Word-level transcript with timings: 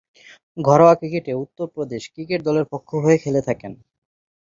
ঘরোয়া 0.57 0.93
ক্রিকেটে 0.99 1.31
উত্তর 1.43 1.65
প্রদেশ 1.75 2.03
ক্রিকেট 2.13 2.39
দলের 2.47 2.65
পক্ষ 2.73 2.89
হয়ে 3.03 3.17
খেলে 3.17 3.41
থাকেন। 3.47 3.71